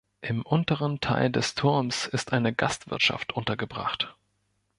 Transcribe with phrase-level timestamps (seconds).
[0.21, 4.15] Im unteren Teil des Turms ist eine Gastwirtschaft untergebracht.